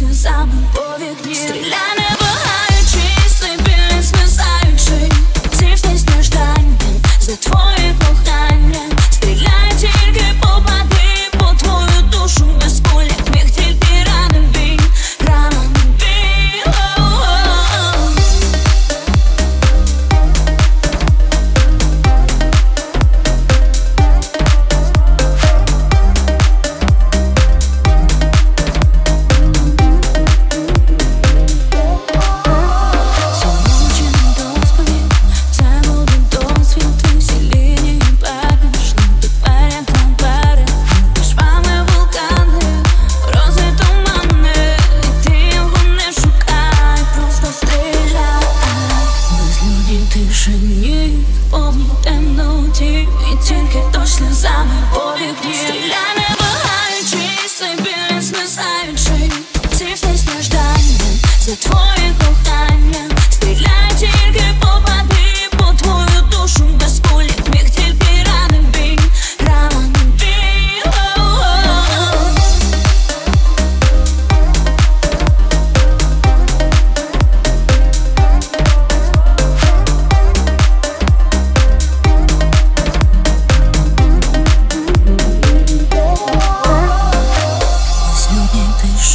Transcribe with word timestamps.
вечно 0.00 0.12
за 0.12 0.30
мной. 0.46 0.66
По 0.74 0.98
векне 1.00 1.34
Стреляй. 1.34 1.95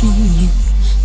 шумів, 0.02 0.50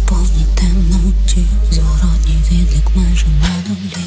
повні 0.09 0.47
темноті, 0.55 1.47
зворотній 1.71 2.39
відлік 2.51 2.91
майже 2.97 3.27
на 3.27 3.49
долі. 3.69 4.06